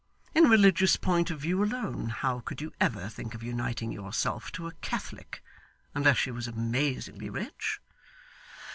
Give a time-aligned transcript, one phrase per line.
[0.33, 4.51] In a religious point of view alone, how could you ever think of uniting yourself
[4.53, 5.43] to a Catholic,
[5.93, 7.79] unless she was amazingly rich?